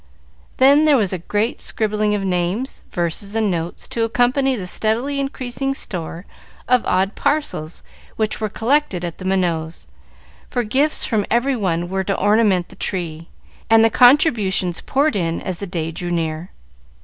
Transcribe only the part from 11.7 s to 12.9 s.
were to ornament the